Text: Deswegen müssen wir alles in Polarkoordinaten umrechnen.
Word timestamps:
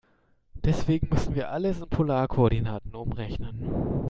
Deswegen 0.63 1.09
müssen 1.09 1.35
wir 1.35 1.51
alles 1.51 1.79
in 1.79 1.87
Polarkoordinaten 1.87 2.95
umrechnen. 2.95 3.99